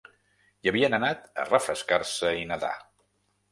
Hi 0.61 0.69
havien 0.71 0.95
anat 0.99 1.29
a 1.43 1.45
refrescar-se 1.51 2.35
i 2.41 2.51
nedar. 2.55 2.75